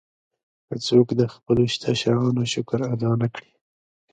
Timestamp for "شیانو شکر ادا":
1.99-3.11